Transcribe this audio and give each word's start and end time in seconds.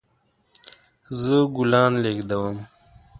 زه 1.21 1.37
ګلان 1.55 1.93
لیږدوم 2.03 2.57